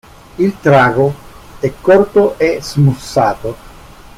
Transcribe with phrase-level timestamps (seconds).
[0.39, 1.13] Il trago
[1.59, 3.55] è corto e smussato.